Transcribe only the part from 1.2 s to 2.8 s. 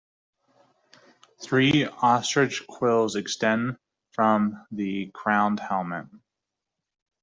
Three ostrich